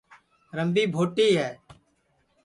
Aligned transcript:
رمبھی 0.57 0.83
بھوٹی 0.93 1.29
ہے 1.37 1.51